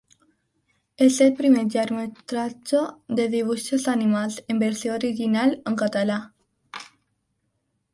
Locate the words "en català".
5.71-6.23